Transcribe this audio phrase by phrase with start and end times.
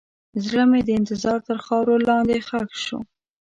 [0.45, 2.99] زړه مې د انتظار تر خاورو لاندې ښخ شو.